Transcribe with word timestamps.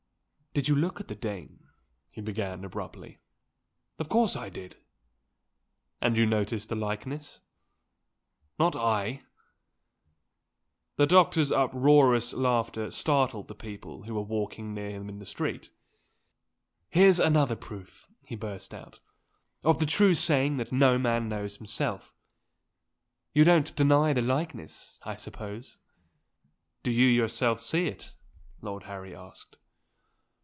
"Did 0.53 0.67
you 0.67 0.75
look 0.75 0.99
at 0.99 1.07
the 1.07 1.15
Dane?" 1.15 1.65
he 2.09 2.19
began 2.19 2.65
abruptly. 2.65 3.21
"Of 3.97 4.09
course 4.09 4.35
I 4.35 4.49
did!" 4.49 4.75
"And 6.01 6.17
you 6.17 6.25
noticed 6.25 6.67
the 6.67 6.75
likeness?" 6.75 7.39
"Not 8.59 8.75
I!" 8.75 9.21
The 10.97 11.07
doctor's 11.07 11.53
uproarious 11.53 12.33
laughter 12.33 12.91
startled 12.91 13.47
the 13.47 13.55
people 13.55 14.03
who 14.03 14.13
were 14.13 14.23
walking 14.23 14.73
near 14.73 14.91
them 14.99 15.07
in 15.07 15.19
the 15.19 15.25
street. 15.25 15.71
"Here's 16.89 17.17
another 17.21 17.55
proof," 17.55 18.09
he 18.27 18.35
burst 18.35 18.73
out, 18.73 18.99
"of 19.63 19.79
the 19.79 19.85
true 19.85 20.15
saying 20.15 20.57
that 20.57 20.73
no 20.73 20.99
man 20.99 21.29
knows 21.29 21.55
himself. 21.55 22.13
You 23.33 23.45
don't 23.45 23.73
deny 23.77 24.11
the 24.11 24.21
likeness, 24.21 24.99
I 25.03 25.15
suppose?" 25.15 25.77
"Do 26.83 26.91
you 26.91 27.07
yourself 27.07 27.61
see 27.61 27.87
it?" 27.87 28.13
Lord 28.59 28.83
Harry 28.83 29.15
asked. 29.15 29.57